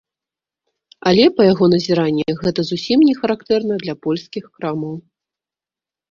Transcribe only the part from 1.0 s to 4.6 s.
Але, па яго назіраннях, гэта зусім не характэрна для польскіх